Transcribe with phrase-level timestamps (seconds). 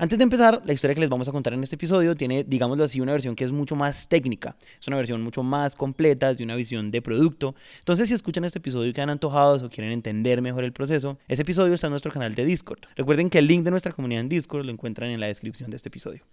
[0.00, 2.84] Antes de empezar, la historia que les vamos a contar en este episodio tiene, digámoslo
[2.84, 4.56] así, una versión que es mucho más técnica.
[4.80, 7.54] Es una versión mucho más completa, de una visión de producto.
[7.80, 11.42] Entonces, si escuchan este episodio y quedan antojados o quieren entender mejor el proceso, ese
[11.42, 12.78] episodio está en nuestro canal de Discord.
[12.96, 15.76] Recuerden que el link de nuestra comunidad en Discord lo encuentran en la descripción de
[15.76, 16.24] este episodio.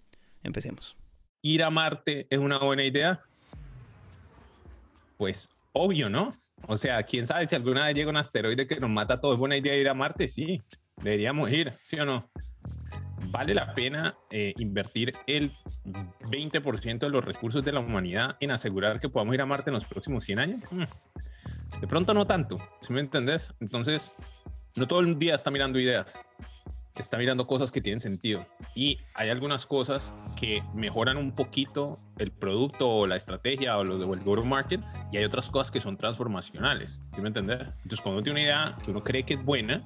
[0.42, 0.96] Empecemos.
[1.42, 3.20] ¿Ir a Marte es una buena idea?
[5.18, 6.32] Pues obvio, ¿no?
[6.66, 9.34] O sea, quién sabe si alguna vez llega un asteroide que nos mata a todos.
[9.34, 10.26] ¿Es buena idea ir a Marte?
[10.26, 10.58] Sí,
[10.96, 12.30] deberíamos ir, ¿sí o no?
[13.30, 15.52] ¿Vale la pena eh, invertir el
[15.84, 19.74] 20% de los recursos de la humanidad en asegurar que podamos ir a Marte en
[19.74, 20.64] los próximos 100 años?
[20.70, 21.80] Mm.
[21.80, 23.52] De pronto no tanto, ¿sí me entendés?
[23.60, 24.14] Entonces,
[24.76, 26.24] no todo el día está mirando ideas,
[27.00, 28.46] está mirando cosas que tienen sentido.
[28.74, 34.14] Y hay algunas cosas que mejoran un poquito el producto o la estrategia o, lo,
[34.14, 34.80] el go-to-market
[35.12, 37.68] y hay otras cosas que son transformacionales, ¿sí me entendés?
[37.82, 39.84] Entonces, cuando uno tiene una idea que uno cree que es buena,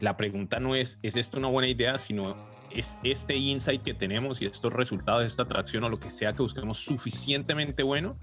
[0.00, 1.98] la pregunta no es, ¿es esto una buena idea?
[1.98, 2.36] Sino,
[2.70, 6.42] ¿es este insight que tenemos y estos resultados, esta atracción o lo que sea que
[6.42, 8.16] busquemos suficientemente bueno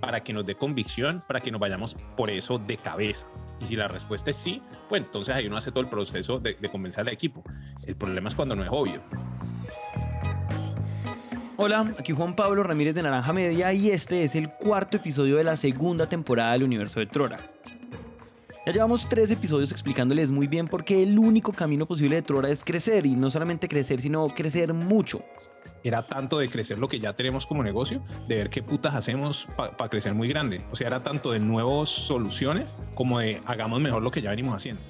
[0.00, 3.26] para que nos dé convicción, para que nos vayamos por eso de cabeza?
[3.60, 6.54] Y si la respuesta es sí, pues entonces ahí uno hace todo el proceso de,
[6.54, 7.42] de convencer al equipo.
[7.82, 9.02] El problema es cuando no es obvio.
[11.56, 15.44] Hola, aquí Juan Pablo Ramírez de Naranja Media y este es el cuarto episodio de
[15.44, 17.53] la segunda temporada del universo de Trora.
[18.66, 22.48] Ya llevamos tres episodios explicándoles muy bien por qué el único camino posible de Trora
[22.48, 25.22] es crecer y no solamente crecer, sino crecer mucho.
[25.82, 29.46] Era tanto de crecer lo que ya tenemos como negocio, de ver qué putas hacemos
[29.54, 30.64] para crecer muy grande.
[30.72, 34.54] O sea, era tanto de nuevas soluciones como de hagamos mejor lo que ya venimos
[34.54, 34.80] haciendo.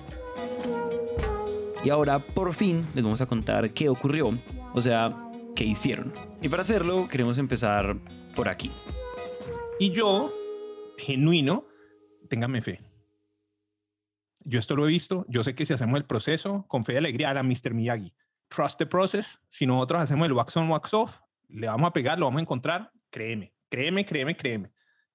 [1.83, 4.31] Y ahora, por fin, les vamos a contar qué ocurrió,
[4.73, 5.17] o sea,
[5.57, 6.13] qué hicieron.
[6.41, 7.97] Y para hacerlo, queremos empezar
[8.37, 8.71] por aquí.
[9.81, 10.33] Y yo,
[10.97, 11.65] genuino,
[12.29, 12.94] téngame fe
[14.45, 16.97] yo esto lo he visto, yo sé que si hacemos el proceso con fe y
[16.97, 17.75] alegría a Mr.
[17.75, 18.15] Miyagi,
[18.49, 22.19] trust the process, si nosotros hacemos el wax on, wax off, le vamos a pegar,
[22.19, 24.71] lo vamos a encontrar, créeme, créeme, créeme, créeme.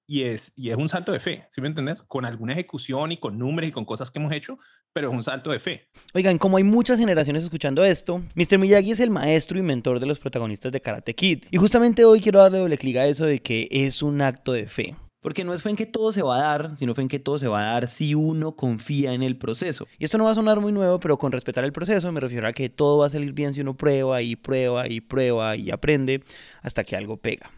[0.08, 2.02] Y es, y es un salto de fe, ¿sí me entendés?
[2.02, 4.58] Con alguna ejecución y con números y con cosas que hemos hecho,
[4.92, 5.88] pero es un salto de fe.
[6.16, 8.58] Oigan, como hay muchas generaciones escuchando esto, Mr.
[8.58, 11.44] Miyagi es el maestro y mentor de los protagonistas de Karate Kid.
[11.52, 14.66] Y justamente hoy quiero darle doble clic a eso de que es un acto de
[14.68, 14.96] fe.
[15.22, 17.20] Porque no es fe en que todo se va a dar, sino fe en que
[17.20, 19.86] todo se va a dar si uno confía en el proceso.
[19.98, 22.48] Y esto no va a sonar muy nuevo, pero con respetar el proceso me refiero
[22.48, 25.72] a que todo va a salir bien si uno prueba y prueba y prueba y
[25.72, 26.24] aprende
[26.62, 27.52] hasta que algo pega.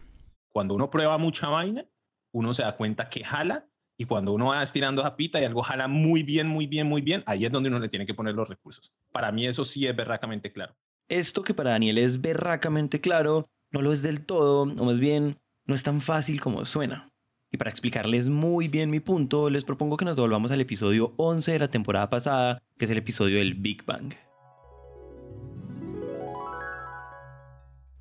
[0.52, 1.86] Cuando uno prueba mucha vaina,
[2.32, 5.62] uno se da cuenta que jala y cuando uno va estirando esa pita y algo
[5.62, 8.34] jala muy bien, muy bien, muy bien, ahí es donde uno le tiene que poner
[8.34, 8.92] los recursos.
[9.12, 10.74] Para mí eso sí es berracamente claro.
[11.08, 15.38] Esto que para Daniel es berracamente claro, no lo es del todo, o más bien,
[15.66, 17.11] no es tan fácil como suena.
[17.54, 21.52] Y para explicarles muy bien mi punto, les propongo que nos volvamos al episodio 11
[21.52, 24.14] de la temporada pasada, que es el episodio del Big Bang.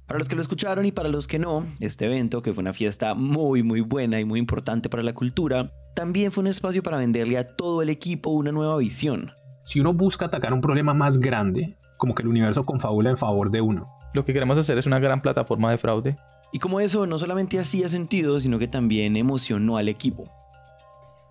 [0.08, 2.72] Para los que lo escucharon y para los que no, este evento, que fue una
[2.72, 6.98] fiesta muy muy buena y muy importante para la cultura, también fue un espacio para
[6.98, 9.32] venderle a todo el equipo una nueva visión.
[9.64, 13.52] Si uno busca atacar un problema más grande, como que el universo confabula en favor
[13.52, 13.90] de uno.
[14.14, 16.16] Lo que queremos hacer es una gran plataforma de fraude
[16.52, 20.24] y como eso no solamente hacía sentido, sino que también emocionó al equipo.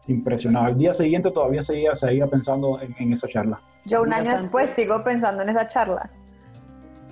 [0.07, 0.69] Impresionado.
[0.69, 3.61] El día siguiente todavía seguía, seguía pensando en, esa charla.
[3.85, 6.11] Yo un año después sigo pensando en esa charla.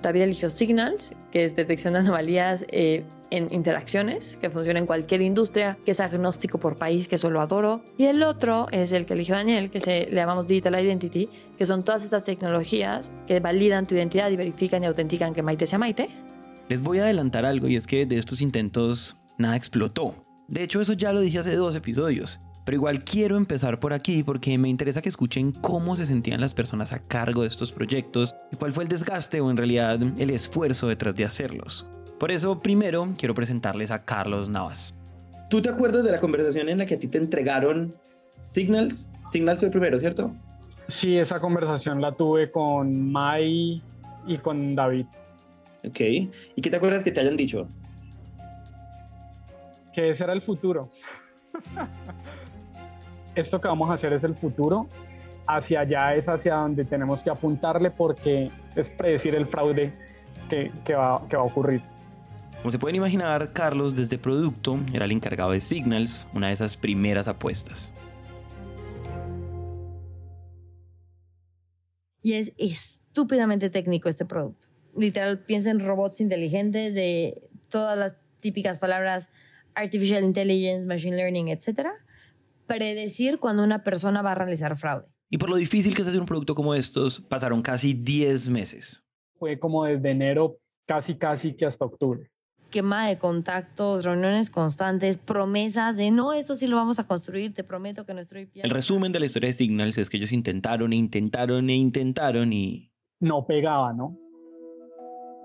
[0.01, 5.21] David eligió Signals, que es detección de anomalías eh, en interacciones, que funciona en cualquier
[5.21, 7.81] industria, que es agnóstico por país, que eso lo adoro.
[7.97, 11.65] Y el otro es el que eligió Daniel, que se, le llamamos Digital Identity, que
[11.65, 15.77] son todas estas tecnologías que validan tu identidad y verifican y autentican que Maite sea
[15.77, 16.09] Maite.
[16.69, 20.13] Les voy a adelantar algo y es que de estos intentos nada explotó.
[20.47, 22.39] De hecho, eso ya lo dije hace dos episodios.
[22.63, 26.53] Pero igual quiero empezar por aquí porque me interesa que escuchen cómo se sentían las
[26.53, 30.29] personas a cargo de estos proyectos y cuál fue el desgaste o en realidad el
[30.29, 31.87] esfuerzo detrás de hacerlos.
[32.19, 34.93] Por eso, primero quiero presentarles a Carlos Navas.
[35.49, 37.95] ¿Tú te acuerdas de la conversación en la que a ti te entregaron
[38.43, 39.09] Signals?
[39.31, 40.35] Signals fue el primero, ¿cierto?
[40.87, 43.81] Sí, esa conversación la tuve con Mai
[44.27, 45.07] y con David.
[45.85, 45.99] Ok.
[45.99, 47.67] ¿Y qué te acuerdas que te hayan dicho?
[49.93, 50.91] Que ese era el futuro.
[53.35, 54.87] Esto que vamos a hacer es el futuro.
[55.47, 59.93] Hacia allá es hacia donde tenemos que apuntarle porque es predecir el fraude
[60.49, 61.81] que, que, va, que va a ocurrir.
[62.57, 66.75] Como se pueden imaginar, Carlos desde producto era el encargado de Signals, una de esas
[66.75, 67.93] primeras apuestas.
[72.21, 74.68] Y es estúpidamente técnico este producto
[74.99, 79.29] literal piensa en robots inteligentes, de todas las típicas palabras
[79.75, 81.93] artificial intelligence, machine learning, etcétera,
[82.67, 85.07] predecir cuando una persona va a realizar fraude.
[85.29, 89.03] Y por lo difícil que es hacer un producto como estos, pasaron casi 10 meses.
[89.35, 92.29] fue como desde enero casi casi que hasta octubre.
[92.71, 97.63] Quema de contactos, reuniones constantes, promesas de no, esto sí lo vamos a construir, te
[97.63, 98.57] prometo que nuestro IP.
[98.57, 102.51] El resumen de la historia de Signals es que ellos intentaron e intentaron e intentaron
[102.51, 104.17] y No pegaba, ¿no?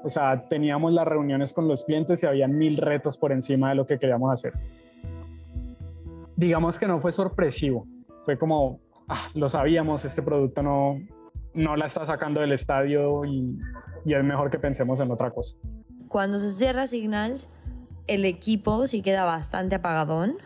[0.04, 3.74] O sea, teníamos las reuniones con los clientes y habían mil retos por encima de
[3.74, 4.52] lo que queríamos hacer.
[6.36, 7.86] Digamos que no fue sorpresivo,
[8.24, 11.00] fue como, ah, lo sabíamos, este producto no,
[11.54, 13.58] no la está sacando del estadio y,
[14.04, 15.54] y es mejor que pensemos en otra cosa.
[16.08, 17.48] Cuando se cierra Signals,
[18.06, 20.36] el equipo sí queda bastante apagadón.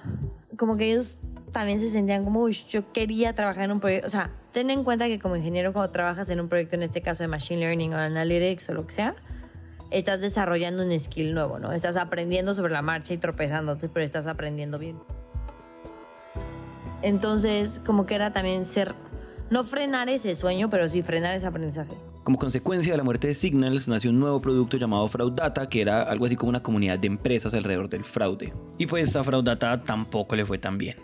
[0.57, 1.21] Como que ellos
[1.53, 4.07] también se sentían como, "Uy, yo quería trabajar en un proyecto.
[4.07, 7.01] O sea, ten en cuenta que como ingeniero, cuando trabajas en un proyecto, en este
[7.01, 9.17] caso de Machine Learning o Analytics o lo que sea,
[9.91, 11.73] estás desarrollando un skill nuevo, ¿no?
[11.73, 14.99] Estás aprendiendo sobre la marcha y tropezándote, pero estás aprendiendo bien.
[17.03, 18.95] Entonces, como que era también ser,
[19.51, 21.93] no frenar ese sueño, pero sí frenar ese aprendizaje.
[22.25, 26.03] como consecuencia de la muerte de Signals nació un nuevo producto llamado Fraudata, que era
[26.03, 28.53] algo así como una comunidad de empresas alrededor del fraude.
[28.77, 30.97] Y pues a Fraudata tampoco le fue tan bien.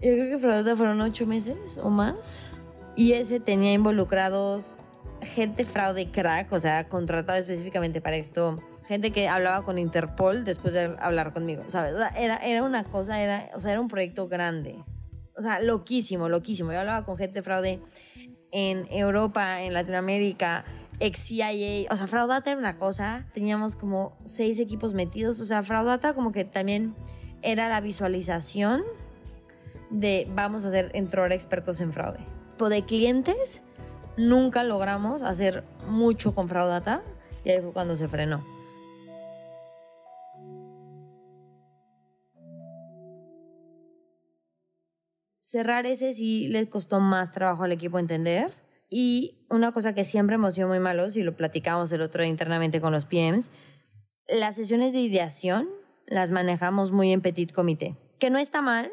[0.00, 2.50] Yo creo que Fraudata fueron ocho meses o más.
[2.96, 4.78] Y ese tenía involucrados
[5.22, 8.58] gente fraude crack, o sea, contratado específicamente para esto.
[8.86, 11.94] Gente que hablaba con Interpol después de hablar conmigo, ¿sabes?
[11.94, 14.82] O Era, era una cosa, era, o sea, era un proyecto grande.
[15.36, 16.72] O sea, loquísimo, loquísimo.
[16.72, 17.80] Yo hablaba con gente de fraude
[18.50, 20.64] en Europa, en Latinoamérica,
[20.98, 21.86] ex CIA.
[21.90, 23.26] O sea, Fraudata era una cosa.
[23.32, 25.40] Teníamos como seis equipos metidos.
[25.40, 26.94] O sea, Fraudata como que también
[27.42, 28.82] era la visualización
[29.90, 32.20] de vamos a ser entrar expertos en fraude.
[32.58, 33.62] Pero de clientes
[34.20, 37.02] nunca logramos hacer mucho con Fraudata
[37.44, 38.44] y ahí fue cuando se frenó.
[45.42, 48.52] Cerrar ese sí le costó más trabajo al equipo entender.
[48.88, 52.30] Y una cosa que siempre hemos sido muy malos, y lo platicamos el otro día
[52.30, 53.50] internamente con los PMs,
[54.28, 55.68] las sesiones de ideación
[56.06, 57.96] las manejamos muy en petit comité.
[58.18, 58.90] Que no está mal,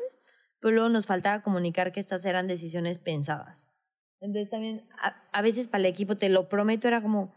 [0.59, 3.69] pero luego nos faltaba comunicar que estas eran decisiones pensadas.
[4.19, 7.33] Entonces también a, a veces para el equipo, te lo prometo, era como,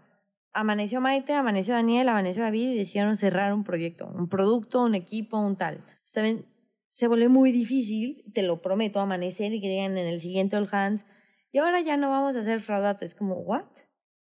[0.53, 5.39] amaneció Maite, amaneció Daniel, amaneció David y decidieron cerrar un proyecto, un producto, un equipo,
[5.39, 5.77] un tal.
[5.77, 6.47] Entonces también
[6.91, 10.69] se vuelve muy difícil, te lo prometo, amanecer y que digan en el siguiente All
[10.71, 11.07] Hands,
[11.53, 13.05] y ahora ya no vamos a hacer fraudata.
[13.05, 13.65] Es como, ¿what?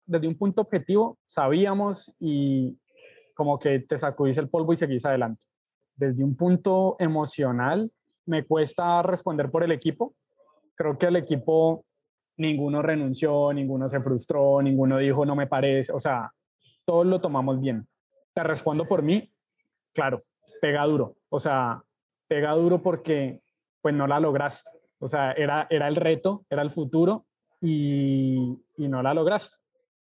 [0.06, 2.80] Desde un punto objetivo sabíamos y
[3.36, 5.45] como que te sacudís el polvo y seguís adelante.
[5.95, 7.92] Desde un punto emocional
[8.25, 10.15] me cuesta responder por el equipo.
[10.75, 11.86] Creo que el equipo
[12.38, 16.31] ninguno renunció, ninguno se frustró, ninguno dijo no me parece, o sea,
[16.86, 17.88] todos lo tomamos bien.
[18.34, 19.31] Te respondo por mí,
[19.94, 20.24] claro,
[20.62, 21.81] pega duro, o sea,
[22.28, 23.42] pega duro porque
[23.81, 24.69] pues no la lograste,
[25.00, 27.25] o sea, era, era el reto, era el futuro
[27.62, 29.57] y, y no la lograste.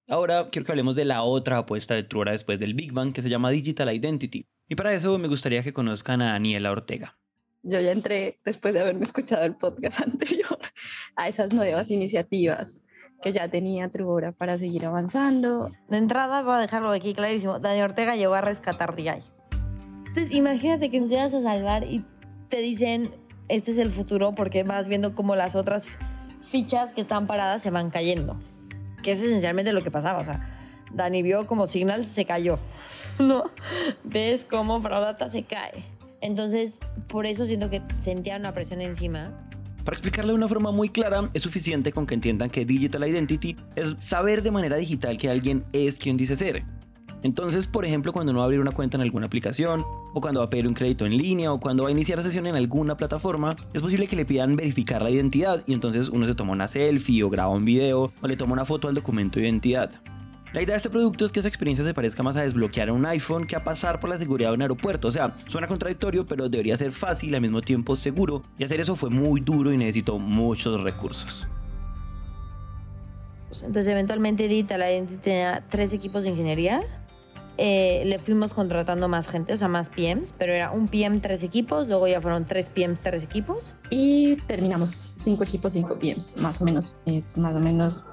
[0.09, 3.21] Ahora quiero que hablemos de la otra apuesta de Truora después del Big Bang que
[3.21, 4.45] se llama Digital Identity.
[4.67, 7.17] Y para eso me gustaría que conozcan a Daniela Ortega.
[7.63, 10.59] Yo ya entré, después de haberme escuchado el podcast anterior,
[11.15, 12.81] a esas nuevas iniciativas
[13.21, 15.71] que ya tenía Trubora para seguir avanzando.
[15.87, 17.59] De entrada, voy a dejarlo aquí clarísimo.
[17.59, 19.23] Dani Ortega llegó a rescatar DI.
[20.07, 22.05] Entonces, imagínate que nos llegas a salvar y
[22.49, 23.11] te dicen,
[23.47, 25.87] este es el futuro, porque vas viendo cómo las otras
[26.41, 28.37] fichas que están paradas se van cayendo.
[29.01, 30.19] Que es esencialmente lo que pasaba.
[30.19, 30.53] O sea,
[30.91, 32.59] Dani vio como Signal se cayó.
[33.19, 33.45] ¿No?
[34.03, 35.92] Ves cómo Fraudata se cae.
[36.23, 39.29] Entonces, por eso siento que sentía una presión encima.
[39.83, 43.57] Para explicarle de una forma muy clara, es suficiente con que entiendan que Digital Identity
[43.75, 46.63] es saber de manera digital que alguien es quien dice ser.
[47.23, 50.39] Entonces, por ejemplo, cuando uno va a abrir una cuenta en alguna aplicación, o cuando
[50.39, 52.95] va a pedir un crédito en línea, o cuando va a iniciar sesión en alguna
[52.95, 56.69] plataforma, es posible que le pidan verificar la identidad y entonces uno se toma una
[56.69, 59.91] selfie o graba un video o le toma una foto al documento de identidad.
[60.53, 63.03] La idea de este producto es que esa experiencia se parezca más a desbloquear un
[63.07, 65.07] iPhone que a pasar por la seguridad de un aeropuerto.
[65.07, 68.43] O sea, suena contradictorio, pero debería ser fácil y al mismo tiempo seguro.
[68.59, 71.47] Y hacer eso fue muy duro y necesitó muchos recursos.
[73.51, 76.81] Entonces, eventualmente Digital Identity tenía tres equipos de ingeniería.
[77.57, 81.41] Eh, le fuimos contratando más gente, o sea, más PMs, pero era un PM, tres
[81.41, 83.73] equipos, luego ya fueron tres PMs, tres equipos.
[83.89, 86.95] Y terminamos cinco equipos, cinco PMs, más o menos.
[87.05, 88.05] Es más o menos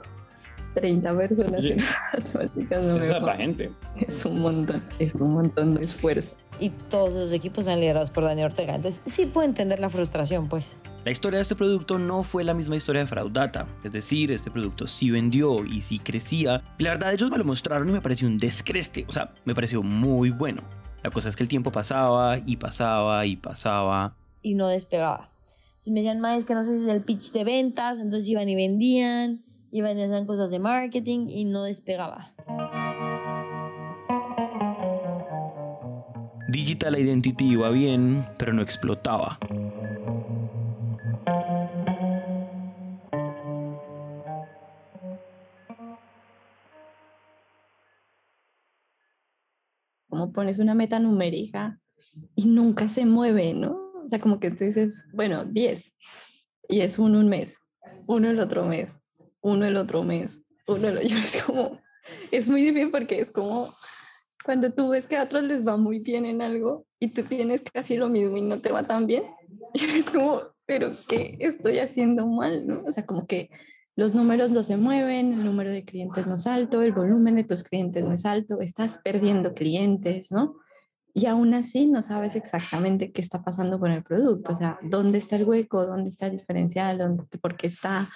[0.74, 1.64] 30 personas.
[1.64, 1.76] En
[2.12, 3.36] matemáticas, no me es la jodas.
[3.36, 3.70] gente.
[3.96, 6.34] Es un montón, es un montón de esfuerzo.
[6.58, 8.74] Y todos los equipos están liderados por Dani Ortega.
[8.74, 10.76] Entonces, sí puedo entender la frustración, pues.
[11.04, 14.50] La historia de este producto no fue la misma historia de Fraudata, es decir, este
[14.50, 18.02] producto sí vendió y sí crecía, y la verdad ellos me lo mostraron y me
[18.02, 20.62] pareció un descreste, o sea, me pareció muy bueno.
[21.02, 24.14] La cosa es que el tiempo pasaba y pasaba y pasaba.
[24.42, 25.30] Y no despegaba.
[25.70, 27.98] Entonces me decían, ma, es que no sé si es el pitch de ventas.
[27.98, 32.34] Entonces iban y vendían, iba en cosas de marketing y no despegaba.
[36.48, 39.38] Digital Identity iba bien, pero no explotaba.
[50.08, 51.78] Como pones una meta numérica
[52.34, 53.78] y nunca se mueve, ¿no?
[54.04, 55.94] O sea, como que tú dices, bueno, 10
[56.68, 57.60] y es uno un mes,
[58.06, 58.98] uno el otro mes,
[59.40, 61.08] uno el otro mes, uno el otro.
[61.24, 61.80] Es como,
[62.30, 63.74] es muy difícil porque es como
[64.44, 67.62] cuando tú ves que a otros les va muy bien en algo y tú tienes
[67.72, 69.24] casi lo mismo y no te va tan bien.
[69.74, 72.66] Es como, pero ¿qué estoy haciendo mal?
[72.66, 72.82] ¿no?
[72.86, 73.50] O sea, como que
[73.96, 77.44] los números no se mueven, el número de clientes no es alto, el volumen de
[77.44, 80.56] tus clientes no es alto, estás perdiendo clientes, ¿no?
[81.12, 85.18] Y aún así no sabes exactamente qué está pasando con el producto, o sea, dónde
[85.18, 88.08] está el hueco, dónde está el diferencial, dónde, por qué está.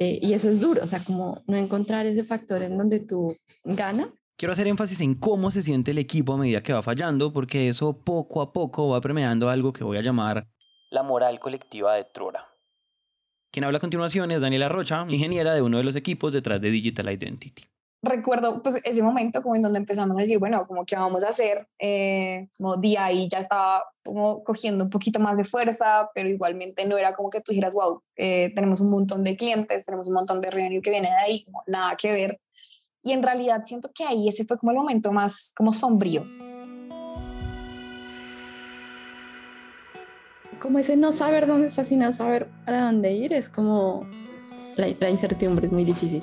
[0.00, 3.36] Eh, y eso es duro, o sea, como no encontrar ese factor en donde tú
[3.64, 4.20] ganas.
[4.36, 7.68] Quiero hacer énfasis en cómo se siente el equipo a medida que va fallando, porque
[7.68, 10.46] eso poco a poco va permeando algo que voy a llamar
[10.90, 12.46] la moral colectiva de Trora.
[13.50, 16.70] Quien habla a continuación es Daniela Rocha, ingeniera de uno de los equipos detrás de
[16.70, 17.64] Digital Identity.
[18.00, 21.30] Recuerdo pues ese momento como en donde empezamos a decir, bueno, como que vamos a
[21.30, 26.28] hacer, eh, como día ahí ya estaba como cogiendo un poquito más de fuerza, pero
[26.28, 30.08] igualmente no era como que tú dijeras, wow, eh, tenemos un montón de clientes, tenemos
[30.08, 32.40] un montón de revenue que viene de ahí, como nada que ver.
[33.02, 36.24] Y en realidad siento que ahí ese fue como el momento más como sombrío,
[40.60, 44.06] como ese no saber dónde estás y no saber para dónde ir, es como
[44.76, 46.22] la, la incertidumbre es muy difícil.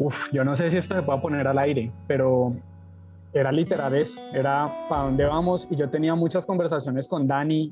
[0.00, 2.56] Uf, yo no sé si esto se puede poner al aire, pero
[3.34, 7.70] era literal eso, era para dónde vamos y yo tenía muchas conversaciones con Dani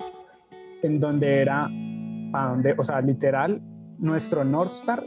[0.83, 1.71] en donde era
[2.31, 3.63] para dónde, o sea, literal,
[3.99, 5.05] nuestro North Star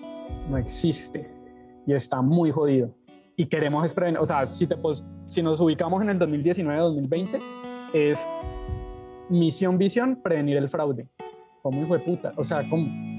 [0.50, 1.30] no existe
[1.86, 2.92] y está muy jodido.
[3.36, 7.40] Y queremos, o sea, si, te, pues, si nos ubicamos en el 2019-2020,
[7.94, 8.28] es
[9.30, 11.08] misión, visión, prevenir el fraude.
[11.62, 12.34] Como hijo de puta.
[12.36, 13.11] O sea, como.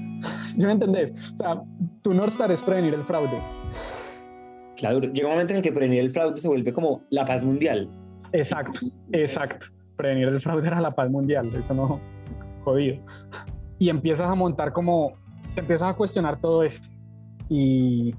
[0.57, 1.33] ¿Sí me entendés?
[1.33, 1.63] O sea,
[2.01, 3.41] tu North Star es prevenir el fraude.
[4.77, 7.43] Claro, llega un momento en el que prevenir el fraude se vuelve como la paz
[7.43, 7.89] mundial.
[8.31, 8.79] Exacto,
[9.11, 9.67] exacto.
[9.95, 11.51] Prevenir el fraude era la paz mundial.
[11.55, 11.99] Eso no.
[12.63, 12.97] Jodido.
[13.79, 15.13] Y empiezas a montar como.
[15.53, 16.87] Te empiezas a cuestionar todo esto.
[17.49, 18.15] Y,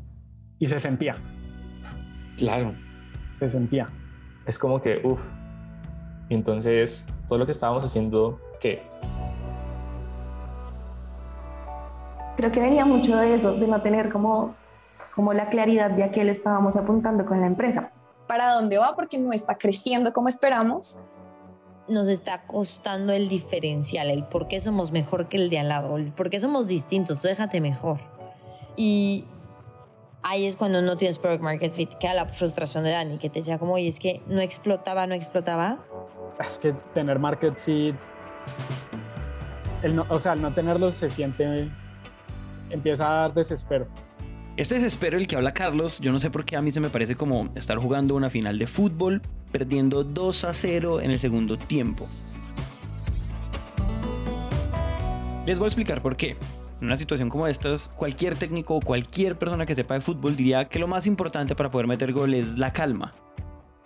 [0.59, 1.17] y se sentía.
[2.37, 2.75] Claro.
[3.33, 3.89] Se sentía.
[4.47, 5.33] Es como que, uff,
[6.29, 8.83] entonces, todo lo que estábamos haciendo, ¿qué?
[12.37, 14.55] Creo que venía mucho de eso, de no tener como,
[15.15, 17.93] como la claridad de a qué le estábamos apuntando con la empresa.
[18.27, 18.95] ¿Para dónde va?
[18.97, 21.05] Porque no está creciendo como esperamos.
[21.87, 25.97] Nos está costando el diferencial, el por qué somos mejor que el de al lado,
[25.97, 28.01] el por qué somos distintos, tú déjate mejor.
[28.77, 29.27] Y
[30.23, 33.41] ahí es cuando no tienes product market fit, queda la frustración de Dani, que te
[33.41, 35.79] decía como, oye, es que no explotaba, no explotaba
[36.41, 37.95] es que tener market fit,
[39.83, 41.71] el no, o sea, al no tenerlo se siente,
[42.75, 43.87] empieza a dar desespero.
[44.57, 46.91] Este desespero el que habla Carlos, yo no sé por qué a mí se me
[46.91, 51.57] parece como estar jugando una final de fútbol, perdiendo 2 a 0 en el segundo
[51.57, 52.07] tiempo.
[55.47, 56.37] Les voy a explicar por qué.
[56.81, 60.67] En una situación como estas, cualquier técnico o cualquier persona que sepa de fútbol diría
[60.67, 63.15] que lo más importante para poder meter gol es la calma.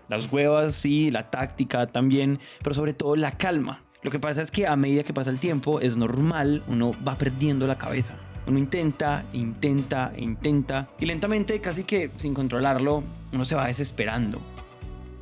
[0.09, 3.85] Las huevas, sí, la táctica también, pero sobre todo la calma.
[4.02, 7.16] Lo que pasa es que a medida que pasa el tiempo, es normal, uno va
[7.16, 8.14] perdiendo la cabeza.
[8.49, 14.40] Uno intenta, intenta, intenta, y lentamente, casi que sin controlarlo, uno se va desesperando.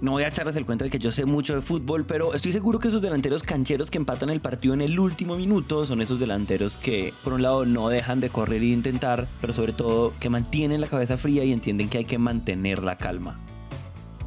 [0.00, 2.52] No voy a echarles el cuento de que yo sé mucho de fútbol, pero estoy
[2.52, 6.20] seguro que esos delanteros cancheros que empatan el partido en el último minuto son esos
[6.20, 10.28] delanteros que, por un lado, no dejan de correr e intentar, pero sobre todo que
[10.28, 13.40] mantienen la cabeza fría y entienden que hay que mantener la calma.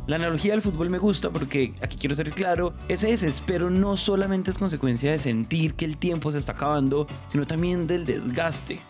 [0.10, 4.50] La analogía del fútbol me gusta porque, aquí quiero ser claro, ese desespero no solamente
[4.50, 8.82] es consecuencia de sentir que el tiempo se está acabando, sino también del desgaste.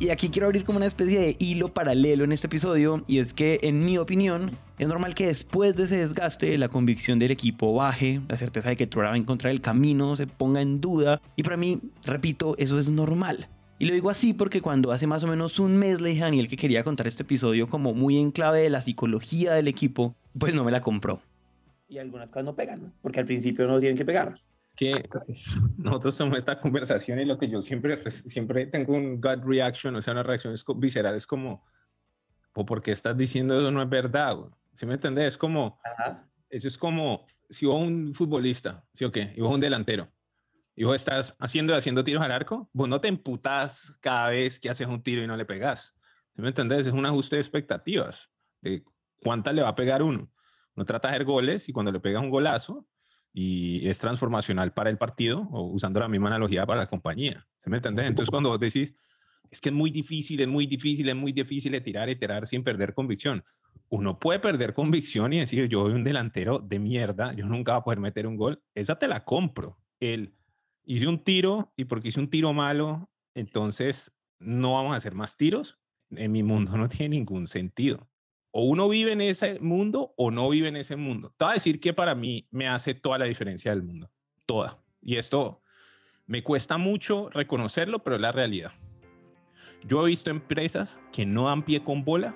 [0.00, 3.32] Y aquí quiero abrir como una especie de hilo paralelo en este episodio, y es
[3.32, 7.72] que, en mi opinión, es normal que después de ese desgaste la convicción del equipo
[7.72, 11.22] baje, la certeza de que Trora va a encontrar el camino se ponga en duda,
[11.36, 13.48] y para mí, repito, eso es normal.
[13.78, 16.26] Y lo digo así porque cuando hace más o menos un mes le dije a
[16.26, 20.14] Daniel que quería contar este episodio como muy en clave de la psicología del equipo,
[20.38, 21.20] pues no me la compró.
[21.86, 24.40] Y algunas cosas no pegan, porque al principio no tienen que pegar.
[24.74, 25.06] Que
[25.76, 30.02] nosotros somos esta conversación y lo que yo siempre, siempre tengo un gut reaction, o
[30.02, 31.62] sea, una reacción visceral, es como,
[32.54, 34.38] ¿o por qué estás diciendo eso no es verdad?
[34.72, 35.24] ¿Sí me entiendes?
[35.24, 35.78] Es como,
[36.48, 39.34] eso es como, si vos un futbolista, ¿sí o qué?
[39.36, 40.08] Y vos un delantero
[40.84, 44.68] vos estás haciendo y haciendo tiros al arco, vos no te emputas cada vez que
[44.68, 45.94] haces un tiro y no le pegas.
[46.34, 46.86] ¿Sí me entendés?
[46.86, 48.84] Es un ajuste de expectativas de
[49.22, 50.30] cuánta le va a pegar uno.
[50.74, 52.86] Uno trata de hacer goles y cuando le pega un golazo
[53.32, 57.46] y es transformacional para el partido, o usando la misma analogía para la compañía.
[57.56, 58.06] ¿Se me entiende?
[58.06, 58.94] Entonces, cuando vos decís,
[59.50, 62.46] es que es muy difícil, es muy difícil, es muy difícil de tirar y tirar
[62.46, 63.44] sin perder convicción.
[63.90, 67.80] Uno puede perder convicción y decir, yo soy un delantero de mierda, yo nunca voy
[67.80, 68.62] a poder meter un gol.
[68.74, 69.78] Esa te la compro.
[70.00, 70.34] El
[70.86, 75.36] hice un tiro y porque hice un tiro malo, entonces no vamos a hacer más
[75.36, 75.78] tiros.
[76.10, 78.08] En mi mundo no tiene ningún sentido.
[78.52, 81.34] O uno vive en ese mundo o no vive en ese mundo.
[81.36, 84.10] Te voy a decir que para mí me hace toda la diferencia del mundo.
[84.46, 84.82] Toda.
[85.02, 85.60] Y esto
[86.24, 88.72] me cuesta mucho reconocerlo, pero es la realidad.
[89.84, 92.34] Yo he visto empresas que no dan pie con bola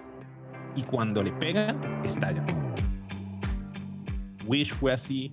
[0.77, 2.47] y cuando le pegan, estallan.
[4.47, 5.33] Wish fue así,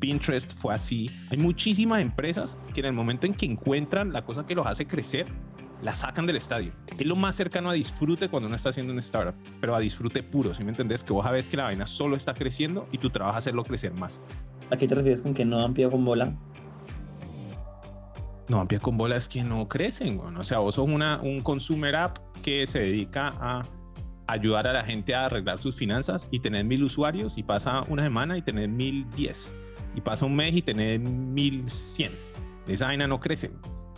[0.00, 1.10] Pinterest fue así.
[1.30, 4.86] Hay muchísimas empresas que en el momento en que encuentran la cosa que los hace
[4.86, 5.26] crecer,
[5.82, 6.72] la sacan del estadio.
[6.98, 10.22] Es lo más cercano a disfrute cuando uno está haciendo un startup, pero a disfrute
[10.22, 11.04] puro, si me entendés?
[11.04, 13.92] Que vos sabes que la vaina solo está creciendo y tu trabajo es hacerlo crecer
[13.94, 14.20] más.
[14.70, 16.34] ¿A qué te refieres con que no dan pie con bola?
[18.48, 20.40] No dan pie con bola es que no crecen, bueno.
[20.40, 23.62] O sea, vos sos una, un consumer app que se dedica a
[24.26, 28.02] ayudar a la gente a arreglar sus finanzas y tener mil usuarios y pasa una
[28.02, 29.52] semana y tener mil diez
[29.94, 32.12] y pasa un mes y mil cien.
[32.66, 33.50] Esa vaina no crece.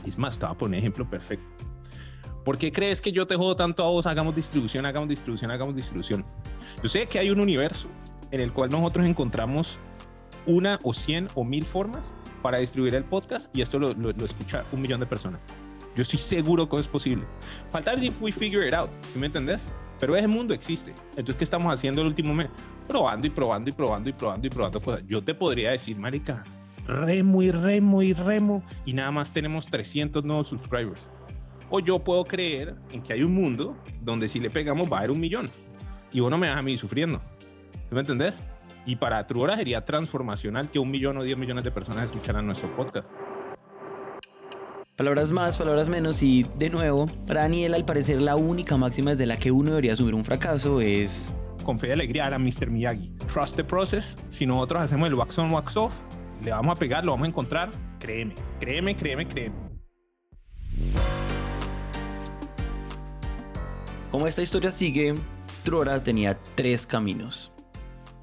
[0.06, 1.46] Es más, te voy a poner ejemplo perfecto.
[2.44, 4.06] ¿Por qué crees que yo te jodo tanto a vos?
[4.06, 6.24] Hagamos distribución, hagamos distribución, hagamos distribución.
[6.82, 7.88] Yo sé que hay un universo
[8.30, 9.78] en el cual nosotros encontramos
[10.46, 14.24] una o cien o mil formas para distribuir el podcast y esto lo, lo, lo
[14.24, 15.44] escucha un millón de personas.
[15.94, 17.24] Yo estoy seguro que es posible.
[17.70, 19.72] Falta if we figure it out, ¿sí me entendés?
[20.02, 20.92] Pero ese mundo existe.
[21.10, 22.48] Entonces, ¿qué estamos haciendo el último mes?
[22.88, 25.04] Probando y probando y probando y probando y probando cosas.
[25.06, 26.42] Yo te podría decir, marica,
[26.88, 31.08] remo y remo y remo y nada más tenemos 300 nuevos subscribers.
[31.70, 34.98] O yo puedo creer en que hay un mundo donde si le pegamos va a
[34.98, 35.48] haber un millón.
[36.10, 37.20] Y vos no me vas a mí sufriendo.
[37.88, 38.36] ¿Sí me entendés?
[38.84, 42.74] Y para Truora sería transformacional que un millón o diez millones de personas escucharan nuestro
[42.74, 43.06] podcast.
[45.02, 49.26] Palabras más, palabras menos y de nuevo, para Daniel al parecer la única máxima desde
[49.26, 51.34] la que uno debería asumir un fracaso es...
[51.64, 52.70] Con fe y alegría a la Mr.
[52.70, 53.10] Miyagi.
[53.26, 54.16] Trust the process.
[54.28, 56.02] Si nosotros hacemos el wax on, wax off,
[56.44, 57.70] le vamos a pegar, lo vamos a encontrar.
[57.98, 59.56] Créeme, créeme, créeme, créeme.
[64.12, 65.16] Como esta historia sigue,
[65.64, 67.50] Trora tenía tres caminos.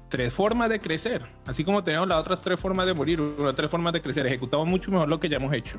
[0.08, 3.70] Tres formas de crecer, así como tenemos las otras tres formas de morir, las tres
[3.70, 4.26] formas de crecer.
[4.26, 5.78] Ejecutamos mucho mejor lo que ya hemos hecho.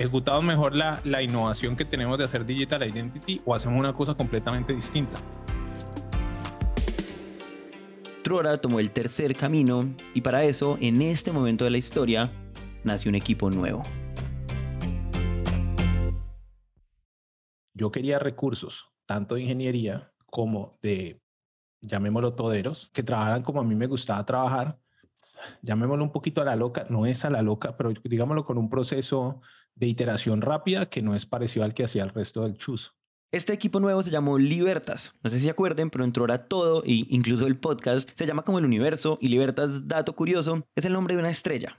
[0.00, 4.14] Ejecutamos mejor la, la innovación que tenemos de hacer digital identity o hacemos una cosa
[4.14, 5.20] completamente distinta.
[8.24, 12.32] Trora tomó el tercer camino y para eso, en este momento de la historia,
[12.82, 13.82] nació un equipo nuevo.
[17.74, 21.20] Yo quería recursos, tanto de ingeniería como de,
[21.82, 24.78] llamémoslo toderos, que trabajaran como a mí me gustaba trabajar.
[25.60, 28.70] Llamémoslo un poquito a la loca, no es a la loca, pero digámoslo con un
[28.70, 29.42] proceso
[29.80, 32.92] de iteración rápida que no es parecido al que hacía el resto del chuzo.
[33.32, 35.14] Este equipo nuevo se llamó Libertas.
[35.22, 38.42] No sé si se acuerden, pero entró ahora todo e incluso el podcast se llama
[38.42, 41.78] como el universo y Libertas, dato curioso, es el nombre de una estrella.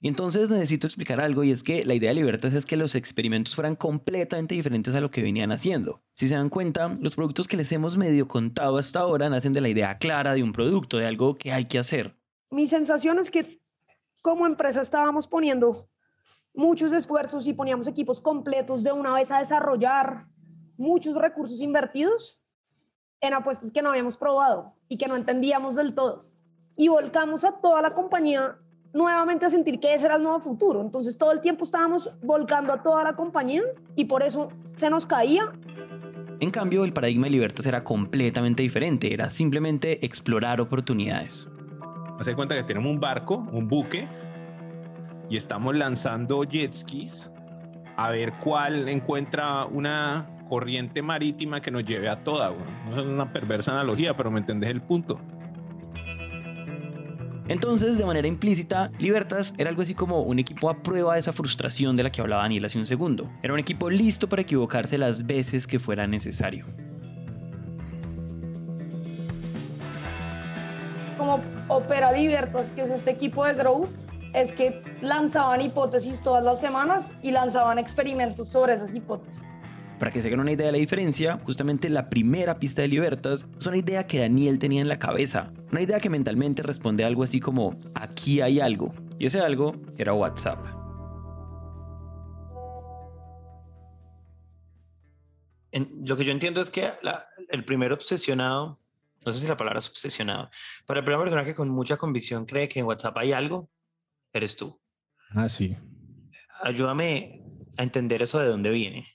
[0.00, 2.94] Y entonces necesito explicar algo y es que la idea de Libertas es que los
[2.94, 6.02] experimentos fueran completamente diferentes a lo que venían haciendo.
[6.14, 9.60] Si se dan cuenta, los productos que les hemos medio contado hasta ahora nacen de
[9.60, 12.16] la idea clara de un producto, de algo que hay que hacer.
[12.50, 13.60] Mi sensación es que
[14.22, 15.88] como empresa estábamos poniendo
[16.56, 20.26] muchos esfuerzos y poníamos equipos completos de una vez a desarrollar
[20.76, 22.40] muchos recursos invertidos
[23.20, 26.26] en apuestas que no habíamos probado y que no entendíamos del todo.
[26.76, 28.58] Y volcamos a toda la compañía
[28.92, 30.80] nuevamente a sentir que ese era el nuevo futuro.
[30.80, 33.62] Entonces todo el tiempo estábamos volcando a toda la compañía
[33.94, 35.52] y por eso se nos caía.
[36.40, 41.48] En cambio, el paradigma de Libertas era completamente diferente, era simplemente explorar oportunidades.
[42.18, 44.06] Hace cuenta que tenemos un barco, un buque,
[45.28, 47.30] y estamos lanzando jet skis
[47.96, 52.50] a ver cuál encuentra una corriente marítima que nos lleve a toda.
[52.50, 55.18] Bueno, no es una perversa analogía, pero me entendés el punto.
[57.48, 61.32] Entonces, de manera implícita, Libertas era algo así como un equipo a prueba de esa
[61.32, 63.30] frustración de la que hablaba Daniel hace un segundo.
[63.42, 66.66] Era un equipo listo para equivocarse las veces que fuera necesario.
[71.16, 73.90] Como opera Libertas, que es este equipo de growth,
[74.36, 79.40] es que lanzaban hipótesis todas las semanas y lanzaban experimentos sobre esas hipótesis.
[79.98, 83.46] Para que se hagan una idea de la diferencia, justamente la primera pista de Libertas
[83.58, 85.50] es una idea que Daniel tenía en la cabeza.
[85.72, 88.92] Una idea que mentalmente responde a algo así como, aquí hay algo.
[89.18, 90.58] Y ese algo era WhatsApp.
[95.72, 98.76] En, lo que yo entiendo es que la, el primer obsesionado
[99.24, 100.50] no sé si la palabra es obsesionado,
[100.86, 103.68] pero la primera persona que con mucha convicción cree que en WhatsApp hay algo,
[104.36, 104.80] eres tú.
[105.30, 105.76] Ah, sí.
[106.62, 107.42] Ayúdame
[107.78, 109.06] a entender eso de dónde viene.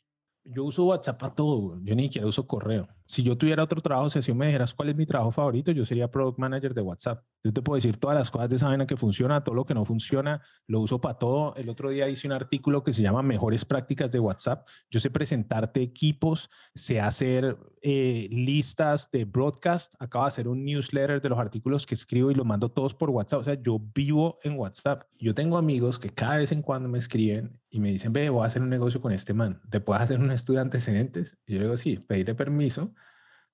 [0.44, 2.88] Yo uso WhatsApp para todo, yo ni siquiera uso correo.
[3.12, 6.10] Si yo tuviera otro trabajo, si me dijeras cuál es mi trabajo favorito, yo sería
[6.10, 7.21] Product Manager de WhatsApp.
[7.43, 9.74] Yo te puedo decir todas las cosas de esa vaina que funciona, todo lo que
[9.74, 11.54] no funciona, lo uso para todo.
[11.58, 14.65] El otro día hice un artículo que se llama Mejores Prácticas de WhatsApp.
[14.89, 21.21] Yo sé presentarte equipos, sé hacer eh, listas de broadcast, acabo de hacer un newsletter
[21.21, 23.41] de los artículos que escribo y los mando todos por WhatsApp.
[23.41, 25.04] O sea, yo vivo en WhatsApp.
[25.19, 28.43] Yo tengo amigos que cada vez en cuando me escriben y me dicen, ve, voy
[28.43, 29.62] a hacer un negocio con este man.
[29.69, 31.38] ¿Te puedes hacer un estudio de antecedentes?
[31.45, 32.93] Y yo le digo, sí, pedirle permiso,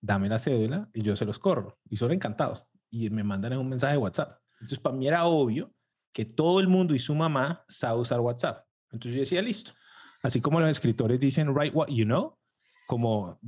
[0.02, 1.80] dame la cédula y yo se los corro.
[1.90, 2.64] Y son encantados.
[2.90, 4.40] Y me mandan en un mensaje de WhatsApp.
[4.54, 5.74] Entonces, para mí era obvio
[6.14, 8.66] que todo el mundo y su mamá sabe usar WhatsApp.
[8.92, 9.72] Entonces yo decía, listo.
[10.24, 12.38] Así como los escritores dicen, write what you know,
[12.88, 13.40] como,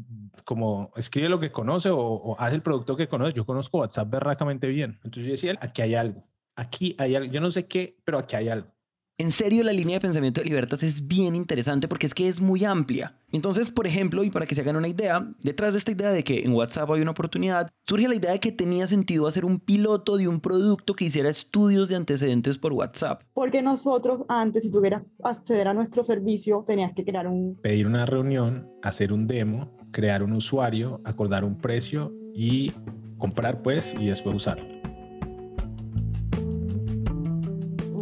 [0.46, 3.34] como escribe lo que conoce o, o el producto que conoce.
[3.34, 5.00] Yo conozco WhatsApp berracamente bien.
[5.04, 6.28] Entonces yo decía, aquí hay algo.
[6.56, 7.32] Aquí hay algo.
[7.32, 8.72] Yo no sé qué, pero aquí hay algo.
[9.20, 12.40] En serio, la línea de pensamiento de Libertas es bien interesante porque es que es
[12.40, 13.18] muy amplia.
[13.34, 16.24] Entonces, por ejemplo, y para que se hagan una idea, detrás de esta idea de
[16.24, 19.60] que en WhatsApp hay una oportunidad, surge la idea de que tenía sentido hacer un
[19.60, 23.24] piloto de un producto que hiciera estudios de antecedentes por WhatsApp.
[23.34, 27.60] Porque nosotros antes, si tuvieras acceder a nuestro servicio, tenías que crear un...
[27.62, 32.72] Pedir una reunión, hacer un demo, crear un usuario, acordar un precio y
[33.18, 34.79] comprar pues y después usarlo.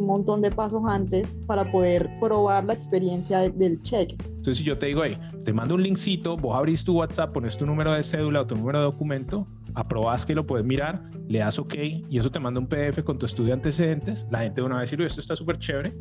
[0.08, 4.12] Montón de pasos antes para poder probar la experiencia del check.
[4.12, 7.58] Entonces, si yo te digo, hey, te mando un linkcito, vos abrís tu WhatsApp, pones
[7.58, 11.40] tu número de cédula o tu número de documento, aprobas que lo puedes mirar, le
[11.40, 11.76] das OK
[12.10, 14.80] y eso te manda un PDF con tu estudio de antecedentes, la gente de una
[14.80, 15.94] vez dice, esto está súper chévere,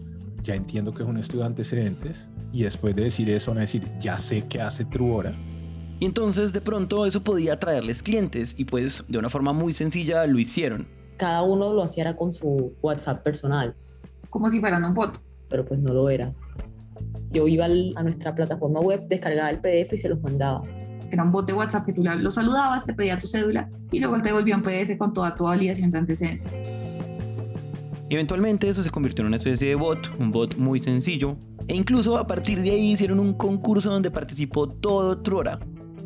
[0.43, 3.61] ya entiendo que es un estudio de antecedentes y después de decir eso van a
[3.63, 5.35] decir, ya sé qué hace Truora.
[5.99, 10.27] Y entonces de pronto eso podía atraerles clientes y pues de una forma muy sencilla
[10.27, 10.87] lo hicieron.
[11.17, 13.75] Cada uno lo hacía con su WhatsApp personal
[14.37, 15.19] como si fueran un bot.
[15.49, 16.35] Pero pues no lo era.
[17.31, 20.63] Yo iba a nuestra plataforma web, descargaba el PDF y se los mandaba.
[21.11, 24.19] Era un bot de WhatsApp que tú lo saludabas, te pedía tu cédula y luego
[24.19, 26.61] te devolvía un PDF con toda tu validación de antecedentes.
[28.11, 32.19] Eventualmente eso se convirtió en una especie de bot, un bot muy sencillo, e incluso
[32.19, 35.59] a partir de ahí hicieron un concurso donde participó todo Trora.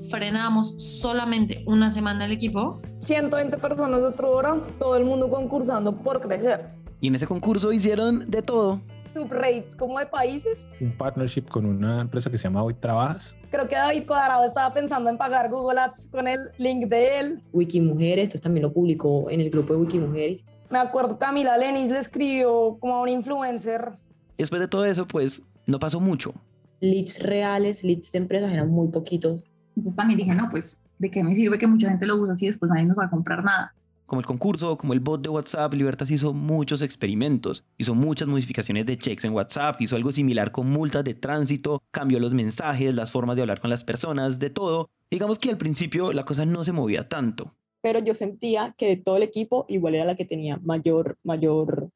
[0.08, 2.80] Frenamos solamente una semana el equipo.
[3.02, 6.79] 120 personas de Trora, todo el mundo concursando por crecer.
[7.02, 8.82] Y en ese concurso hicieron de todo.
[9.04, 10.68] Subrates, como de países.
[10.80, 13.34] Un partnership con una empresa que se llama Hoy Trabajas.
[13.50, 17.42] Creo que David Cuadrado estaba pensando en pagar Google Ads con el link de él.
[17.52, 20.44] Wikimujeres, esto también lo publicó en el grupo de Wikimujeres.
[20.68, 23.92] Me acuerdo Camila Lenis le escribió como a un influencer.
[24.36, 26.34] Después de todo eso, pues no pasó mucho.
[26.80, 29.44] Leads reales, leads de empresas eran muy poquitos.
[29.74, 32.46] Entonces también dije, no, pues, ¿de qué me sirve que mucha gente lo usa así
[32.46, 33.74] después nadie nos va a comprar nada?
[34.10, 38.84] Como el concurso, como el bot de WhatsApp, Libertas hizo muchos experimentos, hizo muchas modificaciones
[38.84, 43.12] de checks en WhatsApp, hizo algo similar con multas de tránsito, cambió los mensajes, las
[43.12, 44.90] formas de hablar con las personas, de todo.
[45.12, 47.54] Digamos que al principio la cosa no se movía tanto.
[47.82, 51.90] Pero yo sentía que de todo el equipo igual era la que tenía mayor, mayor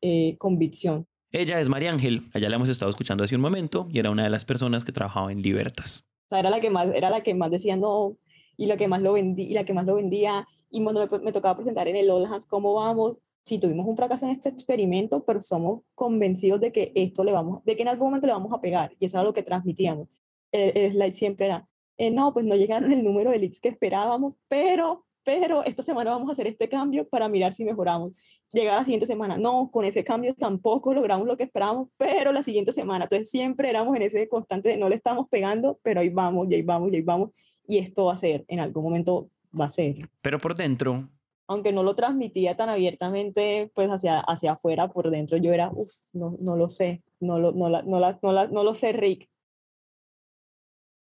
[0.00, 1.08] eh, convicción.
[1.32, 4.22] Ella es María Ángel, allá la hemos estado escuchando hace un momento y era una
[4.22, 6.04] de las personas que trabajaba en Libertas.
[6.26, 8.16] O sea, era la que más, era la que más decía no
[8.56, 11.32] y la que más lo vendía, y la que más lo vendía y cuando me,
[11.32, 15.24] tocaba presentar en el All Hands cómo vamos, si tuvimos un fracaso en este experimento,
[15.26, 18.52] pero somos convencidos de que esto le vamos, de que en algún momento le vamos
[18.52, 20.08] a pegar, y eso era lo que transmitíamos.
[20.52, 24.34] El, slide siempre era, eh, no, pues no llegaron el número de leads que esperábamos,
[24.48, 28.20] pero, pero esta semana vamos a hacer este cambio para mirar si mejoramos.
[28.52, 32.42] Llega la siguiente semana, no, con ese cambio tampoco logramos lo que esperábamos, pero la
[32.42, 36.10] siguiente semana, entonces siempre éramos en ese constante de no le estamos pegando, pero ahí
[36.10, 37.30] vamos, y ahí vamos, y ahí vamos,
[37.66, 39.96] y esto va a ser, en algún momento va a ser.
[40.22, 41.08] Pero por dentro.
[41.46, 45.92] Aunque no lo transmitía tan abiertamente, pues hacia, hacia afuera, por dentro yo era, uff,
[46.12, 48.92] no, no lo sé, no lo, no, la, no, la, no, la, no lo sé,
[48.92, 49.28] Rick.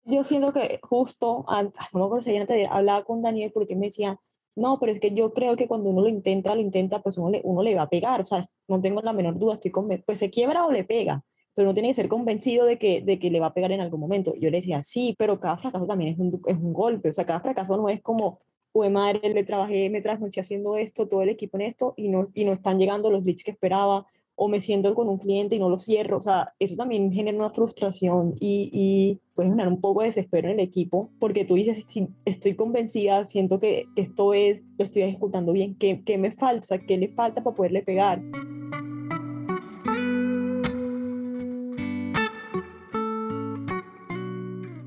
[0.04, 3.86] Yo siento que justo antes, no me acuerdo si antes hablaba con Daniel porque me
[3.86, 4.20] decía,
[4.54, 7.30] no, pero es que yo creo que cuando uno lo intenta, lo intenta, pues uno
[7.30, 9.88] le, uno le va a pegar, o sea, no tengo la menor duda, estoy con,
[10.06, 11.24] pues se quiebra o le pega,
[11.56, 13.80] pero uno tiene que ser convencido de que, de que le va a pegar en
[13.80, 14.34] algún momento.
[14.34, 17.24] Yo le decía, sí, pero cada fracaso también es un, es un golpe, o sea,
[17.24, 18.40] cada fracaso no es como,
[18.72, 22.26] pues madre, le trabajé, me trasnoché haciendo esto, todo el equipo en esto, y no,
[22.34, 25.58] y no están llegando los leads que esperaba, o me siento con un cliente y
[25.58, 29.80] no lo cierro, o sea, eso también genera una frustración y, y puede generar un
[29.80, 34.34] poco de desespero en el equipo, porque tú dices, si estoy convencida, siento que esto
[34.34, 36.60] es, lo estoy ejecutando bien, ¿qué, qué me falta?
[36.60, 38.20] O sea, ¿qué le falta para poderle pegar?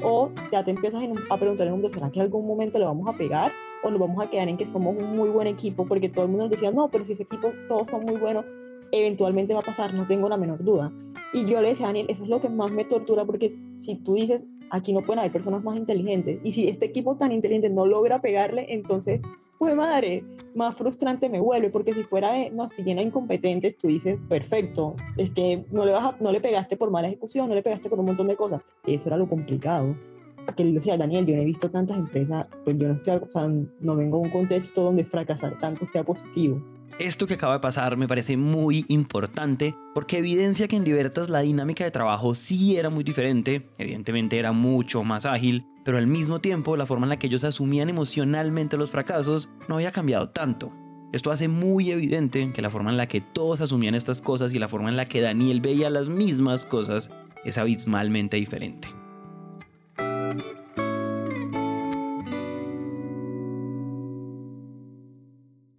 [0.10, 3.08] O ya te empiezas a preguntar en un ¿será que en algún momento le vamos
[3.08, 3.52] a pegar?
[3.84, 6.32] o nos vamos a quedar en que somos un muy buen equipo, porque todo el
[6.32, 8.46] mundo nos decía, no, pero si ese equipo todos son muy buenos,
[8.92, 10.92] eventualmente va a pasar, no tengo la menor duda.
[11.34, 13.96] Y yo le decía a Daniel, eso es lo que más me tortura, porque si
[13.96, 17.70] tú dices, aquí no pueden haber personas más inteligentes, y si este equipo tan inteligente
[17.70, 19.22] no logra pegarle, entonces,
[19.60, 20.24] pues madre,
[20.56, 24.18] más frustrante me vuelve, porque si fuera de, no, estoy llena de incompetentes, tú dices,
[24.28, 27.62] perfecto, es que no le, vas a- no le pegaste por mala ejecución, no le
[27.62, 28.62] pegaste por un montón de cosas.
[28.88, 29.96] Eso era lo complicado.
[30.56, 33.30] Que le decía, Daniel, yo no he visto tantas empresas, pues yo no estoy, o
[33.30, 36.60] sea, no vengo de un contexto donde fracasar tanto sea positivo.
[37.00, 41.40] Esto que acaba de pasar me parece muy importante porque evidencia que en Libertas la
[41.40, 46.42] dinámica de trabajo sí era muy diferente, evidentemente era mucho más ágil, pero al mismo
[46.42, 50.74] tiempo la forma en la que ellos asumían emocionalmente los fracasos no había cambiado tanto.
[51.14, 54.60] Esto hace muy evidente que la forma en la que todos asumían estas cosas y
[54.60, 57.12] la forma en la que Daniel veía las mismas cosas
[57.46, 58.99] es abismalmente diferente.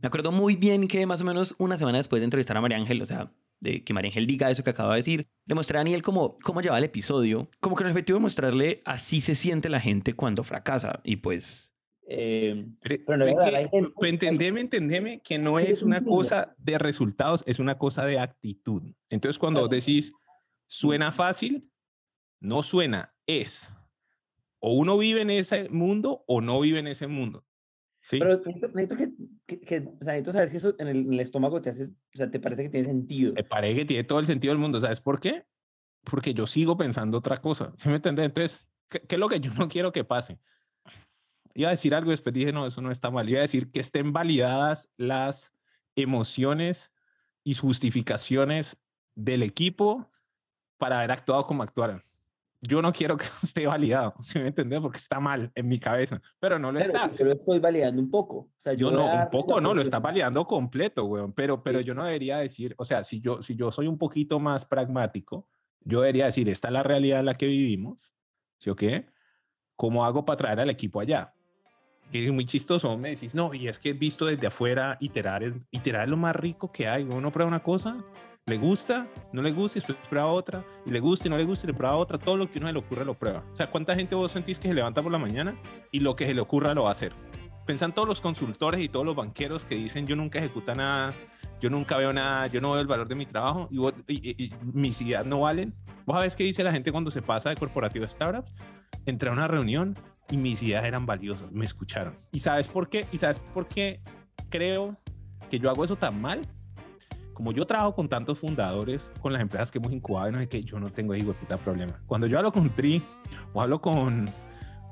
[0.00, 2.78] Me acuerdo muy bien que más o menos una semana después de entrevistar a María
[2.78, 5.76] Ángel, o sea, de que María Ángel diga eso que acaba de decir, le mostré
[5.76, 9.34] a Daniel cómo, cómo llevaba el episodio, como que el objetivo de mostrarle así se
[9.34, 11.00] siente la gente cuando fracasa.
[11.04, 11.74] Y pues...
[12.12, 18.04] Eh, pero no entendeme, entendeme que no es una cosa de resultados, es una cosa
[18.04, 18.82] de actitud.
[19.10, 20.12] Entonces, cuando decís
[20.66, 21.70] suena fácil,
[22.40, 23.72] no suena, es.
[24.58, 27.44] O uno vive en ese mundo o no vive en ese mundo.
[28.02, 28.18] Sí.
[28.18, 29.12] Pero necesito, necesito que,
[29.46, 31.84] que, que, o sea, necesito saber si eso en el, en el, estómago te hace,
[31.84, 33.34] o sea, te parece que tiene sentido.
[33.34, 34.80] Me parece que tiene todo el sentido del mundo.
[34.80, 35.44] ¿Sabes por qué?
[36.04, 37.72] Porque yo sigo pensando otra cosa.
[37.76, 38.26] ¿Sí me entiendes?
[38.26, 40.38] Entonces, ¿qué, ¿qué, es lo que yo no quiero que pase?
[41.54, 43.28] Iba a decir algo, después dije, no, eso no está mal.
[43.28, 45.52] Iba a decir que estén validadas las
[45.94, 46.92] emociones
[47.44, 48.78] y justificaciones
[49.14, 50.10] del equipo
[50.78, 52.02] para haber actuado como actuaron.
[52.62, 54.80] Yo no quiero que esté validado, ¿sí me entiendes?
[54.80, 57.10] Porque está mal en mi cabeza, pero no lo está.
[57.10, 58.36] Yo lo estoy validando un poco.
[58.36, 61.32] O sea, yo, yo no, un poco no, lo está validando completo, weón.
[61.32, 61.84] Pero, pero sí.
[61.86, 65.48] yo no debería decir, o sea, si yo, si yo soy un poquito más pragmático,
[65.82, 68.14] yo debería decir, esta es la realidad en la que vivimos,
[68.58, 69.06] ¿sí o qué?
[69.76, 71.32] ¿Cómo hago para traer al equipo allá?
[72.12, 75.54] Que es muy chistoso, me decís, no, y es que visto desde afuera, iterar es,
[75.70, 77.04] iterar es lo más rico que hay.
[77.04, 78.04] Uno prueba una cosa,
[78.46, 81.44] le gusta, no le gusta, y después prueba otra, y le gusta, y no le
[81.44, 83.44] gusta, y le prueba otra, todo lo que uno se le ocurre lo prueba.
[83.52, 85.56] O sea, ¿cuánta gente vos sentís que se levanta por la mañana
[85.92, 87.12] y lo que se le ocurra lo va a hacer?
[87.66, 91.14] Pensan todos los consultores y todos los banqueros que dicen yo nunca ejecuto nada,
[91.60, 93.68] yo nunca veo nada, yo no veo el valor de mi trabajo
[94.08, 95.74] y mis ideas no valen.
[96.04, 98.52] ¿Vos sabés qué dice la gente cuando se pasa de corporativo a startups?
[99.06, 99.94] Entré a una reunión
[100.30, 102.16] y mis ideas eran valiosas, me escucharon.
[102.32, 103.06] ¿Y sabes por qué?
[103.12, 104.00] ¿Y sabes por qué
[104.48, 104.96] creo
[105.48, 106.40] que yo hago eso tan mal?
[107.40, 110.46] Como yo trabajo con tantos fundadores, con las empresas que hemos incubado, y no sé
[110.46, 111.98] qué, yo no tengo de puta problema.
[112.06, 113.02] Cuando yo hablo con Tri,
[113.54, 114.28] o hablo con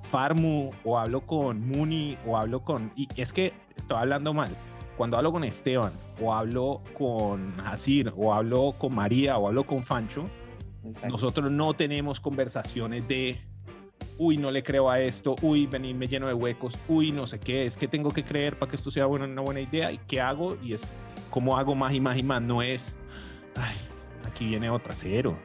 [0.04, 2.90] Farmu, o hablo con Muni, o hablo con.
[2.96, 4.48] Y es que estaba hablando mal.
[4.96, 9.82] Cuando hablo con Esteban, o hablo con Hasir, o hablo con María, o hablo con
[9.82, 10.24] Fancho,
[10.86, 11.10] Exacto.
[11.10, 13.42] nosotros no tenemos conversaciones de.
[14.16, 15.36] Uy, no le creo a esto.
[15.42, 16.78] Uy, vení, me lleno de huecos.
[16.88, 17.66] Uy, no sé qué.
[17.66, 19.92] Es que tengo que creer para que esto sea una buena idea.
[19.92, 20.56] ¿Y qué hago?
[20.62, 20.88] Y es
[21.38, 22.96] cómo hago más y más y más, no es,
[23.54, 23.76] ay,
[24.26, 25.38] aquí viene otra cero.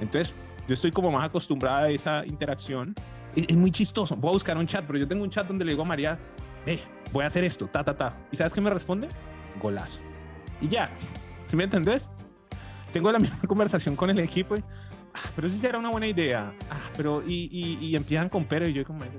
[0.00, 0.32] Entonces,
[0.68, 2.94] yo estoy como más acostumbrada a esa interacción.
[3.34, 4.14] Es, es, muy chistoso.
[4.14, 6.16] Voy a buscar un chat, pero yo tengo un chat donde le digo a María,
[6.66, 6.78] eh,
[7.12, 8.16] voy a hacer esto, ta, ta, ta.
[8.30, 9.08] ¿Y sabes qué me responde?
[9.60, 9.98] Golazo.
[10.60, 10.88] Y ya,
[11.46, 12.12] ¿sí me entendés?
[12.92, 14.54] Tengo la misma conversación con el equipo.
[14.54, 14.60] Y,
[15.14, 16.54] ah, pero sí será una buena idea.
[16.70, 19.18] Ah, pero, y, y, y, empiezan con pero, y yo como, esto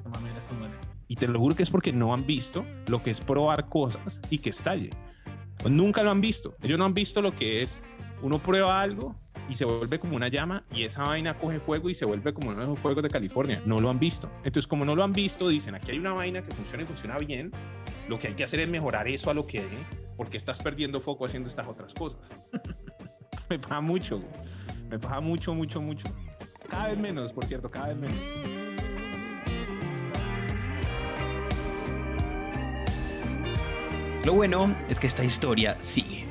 [1.09, 4.21] y te lo juro que es porque no han visto lo que es probar cosas
[4.29, 4.91] y que estalle.
[5.65, 6.55] Pues nunca lo han visto.
[6.61, 7.83] Ellos no han visto lo que es.
[8.21, 9.15] Uno prueba algo
[9.49, 12.49] y se vuelve como una llama y esa vaina coge fuego y se vuelve como
[12.49, 13.63] uno de esos fuegos de California.
[13.65, 14.29] No lo han visto.
[14.43, 17.17] Entonces, como no lo han visto, dicen, aquí hay una vaina que funciona y funciona
[17.17, 17.51] bien.
[18.07, 19.63] Lo que hay que hacer es mejorar eso a lo que
[20.15, 22.29] porque estás perdiendo foco haciendo estas otras cosas.
[23.49, 24.21] me pasa mucho.
[24.87, 26.07] Me pasa mucho, mucho, mucho.
[26.69, 28.64] Cada vez menos, por cierto, cada vez menos.
[34.25, 36.25] Lo bueno es que esta historia sigue.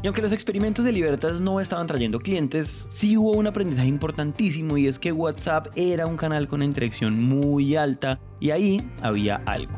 [0.00, 4.78] Y aunque los experimentos de Libertas no estaban trayendo clientes, sí hubo un aprendizaje importantísimo
[4.78, 9.76] y es que WhatsApp era un canal con interacción muy alta y ahí había algo.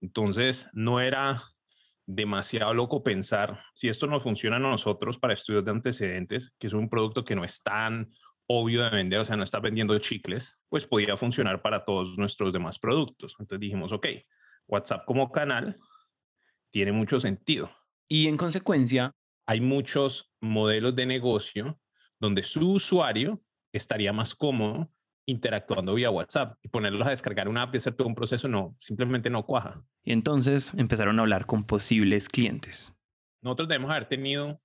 [0.00, 1.40] Entonces, no era
[2.06, 6.72] demasiado loco pensar si esto no funciona a nosotros para estudios de antecedentes, que es
[6.72, 8.10] un producto que no es tan
[8.48, 12.52] obvio de vender, o sea, no está vendiendo chicles, pues podía funcionar para todos nuestros
[12.52, 13.34] demás productos.
[13.38, 14.06] Entonces dijimos, ok,
[14.66, 15.76] WhatsApp como canal
[16.70, 17.70] tiene mucho sentido.
[18.08, 19.12] Y en consecuencia,
[19.46, 21.80] hay muchos modelos de negocio
[22.20, 24.90] donde su usuario estaría más cómodo
[25.28, 28.76] interactuando vía WhatsApp y ponerlos a descargar una app y hacer todo un proceso, no,
[28.78, 29.84] simplemente no cuaja.
[30.04, 32.94] Y entonces empezaron a hablar con posibles clientes.
[33.42, 34.60] Nosotros debemos haber tenido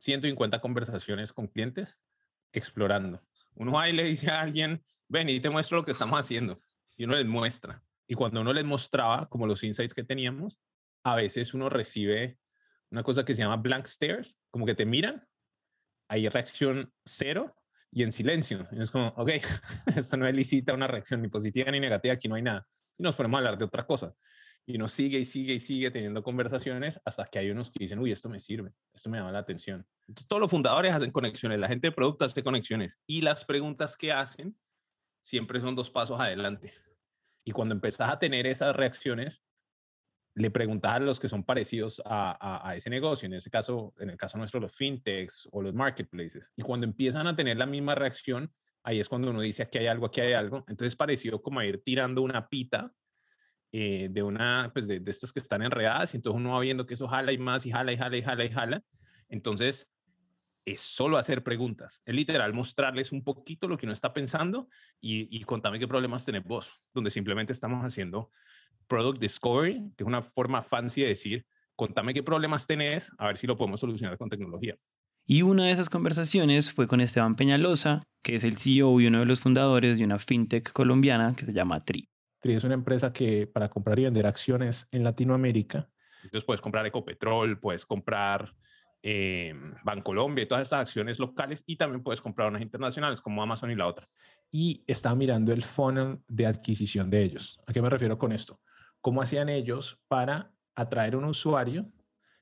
[0.00, 2.00] 150 conversaciones con clientes
[2.58, 3.22] explorando.
[3.54, 6.58] Uno va y le dice a alguien, ven y te muestro lo que estamos haciendo.
[6.96, 7.82] Y uno les muestra.
[8.06, 10.60] Y cuando uno les mostraba, como los insights que teníamos,
[11.02, 12.38] a veces uno recibe
[12.90, 15.26] una cosa que se llama blank stares, como que te miran,
[16.08, 17.54] hay reacción cero
[17.90, 18.68] y en silencio.
[18.72, 19.30] Y es como, ok,
[19.96, 22.66] esto no elicita una reacción ni positiva ni negativa, aquí no hay nada.
[22.96, 24.14] Y nos ponemos a hablar de otra cosa.
[24.68, 28.00] Y uno sigue y sigue y sigue teniendo conversaciones hasta que hay unos que dicen,
[28.00, 29.86] uy, esto me sirve, esto me llama la atención.
[30.08, 33.96] Entonces, todos los fundadores hacen conexiones, la gente de producto hace conexiones y las preguntas
[33.96, 34.58] que hacen
[35.22, 36.72] siempre son dos pasos adelante.
[37.44, 39.44] Y cuando empezás a tener esas reacciones,
[40.34, 44.10] le preguntas a los que son parecidos a, a, ese negocio, en ese caso, en
[44.10, 46.52] el caso nuestro, los fintechs o los marketplaces.
[46.56, 48.52] Y cuando empiezan a tener la misma reacción,
[48.82, 50.64] ahí es cuando uno dice aquí hay algo, aquí hay algo.
[50.68, 52.92] Entonces, parecido como a ir tirando una pita
[53.72, 56.86] eh, de una, pues de, de, estas que están enredadas, y entonces uno va viendo
[56.86, 58.82] que eso jala y más, y jala y jala y jala y jala.
[59.28, 59.88] Entonces,
[60.64, 62.02] es solo hacer preguntas.
[62.04, 64.68] Es literal mostrarles un poquito lo que uno está pensando
[65.00, 68.30] y, y contame qué problemas tenés vos, donde simplemente estamos haciendo
[68.88, 73.38] product discovery, que es una forma fancy de decir, contame qué problemas tenés, a ver
[73.38, 74.76] si lo podemos solucionar con tecnología.
[75.28, 79.20] Y una de esas conversaciones fue con Esteban Peñalosa, que es el CEO y uno
[79.20, 82.08] de los fundadores de una fintech colombiana que se llama Tri.
[82.54, 85.88] Es una empresa que para comprar y vender acciones en Latinoamérica.
[86.22, 88.54] Entonces puedes comprar Ecopetrol, puedes comprar
[89.02, 89.54] eh,
[89.84, 93.74] Bancolombia y todas esas acciones locales y también puedes comprar unas internacionales como Amazon y
[93.74, 94.06] la otra.
[94.50, 97.60] Y estaba mirando el funnel de adquisición de ellos.
[97.66, 98.60] ¿A qué me refiero con esto?
[99.00, 101.90] ¿Cómo hacían ellos para atraer un usuario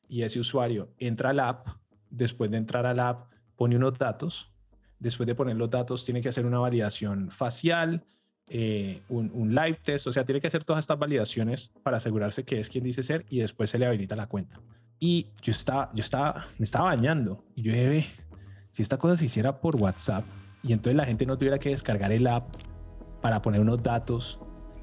[0.08, 1.68] y ese usuario entra al app,
[2.08, 4.52] después de entrar al app pone unos datos,
[4.98, 8.04] después de poner los datos tiene que hacer una validación facial,
[8.48, 12.44] eh, un, un, live test, o sea, tiene que hacer todas estas validaciones para asegurarse
[12.44, 14.60] que es quien dice ser y después se le habilita la cuenta.
[14.98, 18.06] Y yo estaba, yo estaba, me estaba bañando y yo dije,
[18.70, 20.24] si esta cosa se hiciera por WhatsApp
[20.62, 22.54] y entonces la gente no tuviera que descargar el app
[23.20, 24.40] para poner unos datos,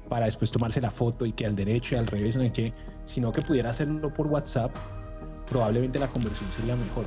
[0.08, 2.72] para después tomarse la foto y que al derecho y al revés, no hay que,
[3.04, 4.74] sino que pudiera hacerlo por WhatsApp,
[5.48, 7.04] probablemente la conversión sería mejor.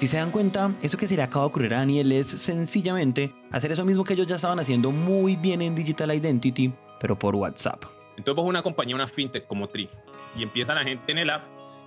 [0.00, 3.34] Si se dan cuenta, eso que se le acaba de ocurrir a Daniel es sencillamente
[3.50, 7.36] hacer eso mismo que ellos ya estaban haciendo muy bien en Digital Identity, pero por
[7.36, 7.84] WhatsApp.
[8.16, 9.90] Entonces vos una compañía, una fintech como Tri,
[10.34, 11.42] y empieza la gente en el app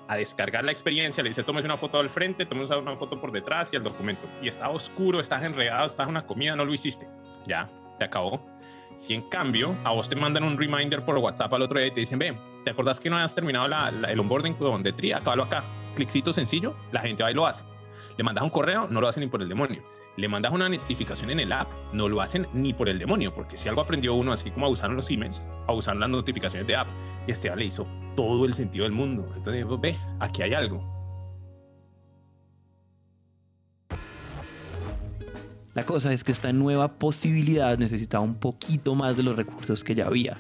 [0.07, 3.31] a descargar la experiencia, le dice, tomes una foto al frente, tomes una foto por
[3.31, 4.27] detrás y el documento.
[4.43, 7.07] Y está oscuro, estás enredado, estás en una comida, no lo hiciste.
[7.47, 8.45] Ya, te acabó.
[8.95, 11.91] Si en cambio a vos te mandan un reminder por WhatsApp al otro día y
[11.91, 15.13] te dicen, ve, ¿te acordás que no has terminado la, la, el onboarding de Tri?
[15.13, 15.63] Acábalo acá.
[15.95, 17.72] Cliccito sencillo, la gente va y lo hace.
[18.17, 19.83] Le mandas un correo, no lo hacen ni por el demonio.
[20.17, 23.57] Le mandas una notificación en el app, no lo hacen ni por el demonio, porque
[23.57, 26.87] si algo aprendió uno, así como abusaron los emails, abusaron las notificaciones de app,
[27.25, 29.27] y Esteban le hizo todo el sentido del mundo.
[29.35, 30.93] Entonces, ve, aquí hay algo.
[35.73, 39.95] La cosa es que esta nueva posibilidad necesitaba un poquito más de los recursos que
[39.95, 40.37] ya había.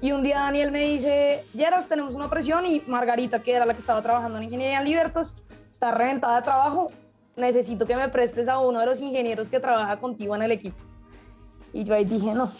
[0.00, 3.74] Y un día Daniel me dice, Yeras, tenemos una presión y Margarita, que era la
[3.74, 5.42] que estaba trabajando en Ingeniería en Libertas,
[5.74, 6.92] está reventada de trabajo,
[7.34, 10.76] necesito que me prestes a uno de los ingenieros que trabaja contigo en el equipo.
[11.72, 12.52] Y yo ahí dije, no,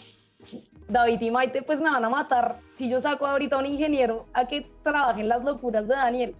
[0.89, 4.25] David y Maite pues me van a matar si yo saco ahorita a un ingeniero
[4.33, 6.35] a que trabaje en las locuras de Daniel.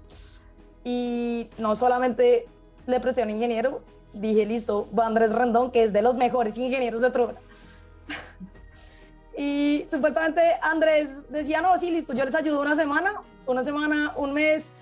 [0.84, 2.46] Y no solamente
[2.88, 6.58] le presté a un ingeniero, dije, listo, va Andrés Rendón, que es de los mejores
[6.58, 7.36] ingenieros de Trubra.
[9.38, 14.34] y supuestamente Andrés decía, no, sí, listo, yo les ayudo una semana, una semana, un
[14.34, 14.74] mes,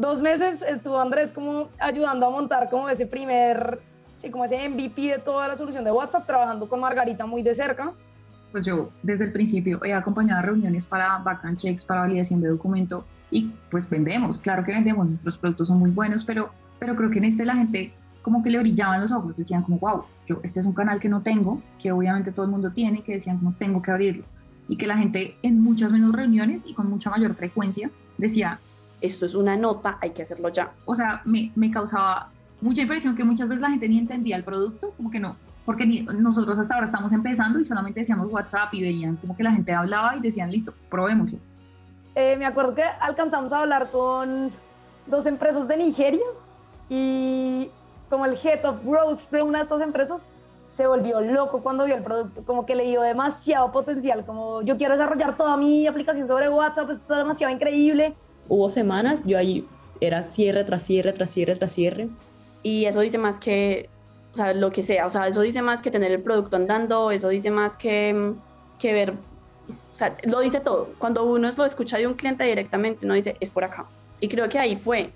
[0.00, 3.80] dos meses estuvo Andrés como ayudando a montar como ese primer,
[4.18, 7.54] sí, como ese MVP de toda la solución de WhatsApp, trabajando con Margarita muy de
[7.54, 7.92] cerca.
[8.50, 12.48] Pues yo desde el principio he acompañado a reuniones para background checks, para validación de
[12.48, 16.50] documento y pues vendemos, claro que vendemos, nuestros productos son muy buenos, pero,
[16.80, 19.78] pero creo que en este la gente como que le brillaban los ojos, decían como,
[19.78, 23.02] wow, yo, este es un canal que no tengo, que obviamente todo el mundo tiene,
[23.02, 24.24] que decían como tengo que abrirlo.
[24.68, 28.60] Y que la gente en muchas menos reuniones y con mucha mayor frecuencia decía,
[29.00, 30.72] esto es una nota, hay que hacerlo ya.
[30.84, 32.30] O sea, me, me causaba
[32.60, 35.86] mucha impresión que muchas veces la gente ni entendía el producto, como que no, porque
[35.86, 39.52] ni, nosotros hasta ahora estamos empezando y solamente decíamos WhatsApp y veían como que la
[39.52, 41.38] gente hablaba y decían, listo, probémoslo.
[42.14, 44.50] Eh, me acuerdo que alcanzamos a hablar con
[45.06, 46.24] dos empresas de Nigeria
[46.88, 47.70] y
[48.08, 50.32] como el head of growth de una de estas empresas
[50.70, 54.76] se volvió loco cuando vio el producto, como que le dio demasiado potencial, como yo
[54.76, 58.14] quiero desarrollar toda mi aplicación sobre WhatsApp, esto está demasiado increíble.
[58.50, 59.64] Hubo semanas, yo ahí
[60.02, 62.08] era cierre tras cierre, tras cierre, tras cierre.
[62.62, 63.88] Y eso dice más que
[64.34, 65.06] o sea, lo que sea.
[65.06, 68.34] O sea, eso dice más que tener el producto andando, eso dice más que,
[68.78, 69.14] que ver,
[69.92, 70.90] o sea, lo dice todo.
[70.98, 73.86] Cuando uno lo escucha de un cliente directamente, uno dice, es por acá.
[74.20, 75.10] Y creo que ahí fue.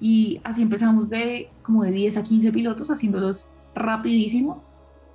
[0.00, 4.62] Y así empezamos de como de 10 a 15 pilotos haciéndolos rapidísimo.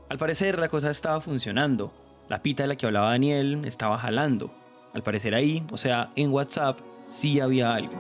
[0.10, 1.92] Al parecer la cosa estaba funcionando.
[2.30, 4.52] La pita de la que hablaba Daniel estaba jalando.
[4.94, 6.80] Al parecer ahí, o sea, en WhatsApp,
[7.10, 7.94] sí había algo.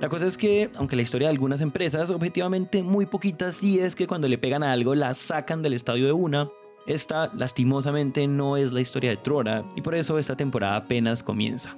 [0.00, 3.94] La cosa es que, aunque la historia de algunas empresas, objetivamente muy poquitas, sí es
[3.94, 6.48] que cuando le pegan a algo la sacan del estadio de una,
[6.86, 11.76] esta lastimosamente no es la historia de Trora y por eso esta temporada apenas comienza.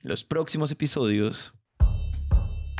[0.00, 1.52] Los próximos episodios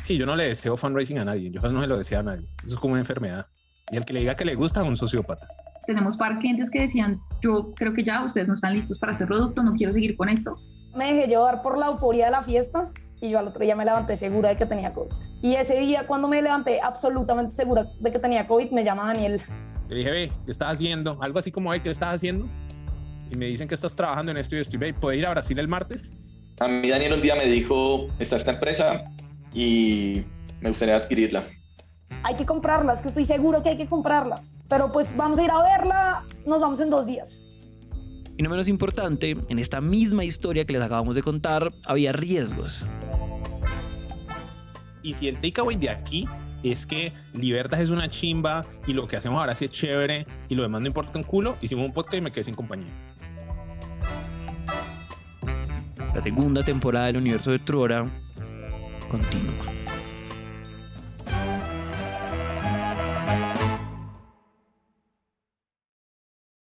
[0.03, 1.49] Sí, yo no le deseo fundraising a nadie.
[1.49, 2.45] Yo no se lo deseo a nadie.
[2.65, 3.47] Eso es como una enfermedad.
[3.89, 5.47] Y el que le diga que le gusta es un sociópata.
[5.85, 9.25] Tenemos par clientes que decían, yo creo que ya ustedes no están listos para este
[9.25, 10.57] producto, no quiero seguir con esto.
[10.95, 13.85] Me dejé llevar por la euforia de la fiesta y yo al otro día me
[13.85, 15.11] levanté segura de que tenía COVID.
[15.41, 19.41] Y ese día cuando me levanté absolutamente segura de que tenía COVID, me llama Daniel.
[19.89, 21.17] Le dije, ve, ¿qué estás haciendo?
[21.21, 22.47] Algo así como, ¿qué estás haciendo?
[23.29, 25.57] Y me dicen que estás trabajando en esto y estoy, ve, ¿puedes ir a Brasil
[25.59, 26.11] el martes?
[26.59, 29.03] A mí Daniel un día me dijo, está esta empresa
[29.53, 30.23] y
[30.61, 31.45] me gustaría adquirirla.
[32.23, 34.43] Hay que comprarla, es que estoy seguro que hay que comprarla.
[34.67, 37.39] Pero pues vamos a ir a verla, nos vamos en dos días.
[38.37, 42.85] Y no menos importante, en esta misma historia que les acabamos de contar, había riesgos.
[45.03, 46.27] Y si el takeaway de aquí
[46.63, 50.55] es que Libertas es una chimba y lo que hacemos ahora sí es chévere y
[50.55, 52.91] lo demás no importa un culo, hicimos un podcast y me quedé sin compañía.
[56.15, 58.09] La segunda temporada del universo de Trora
[59.09, 59.82] continúa.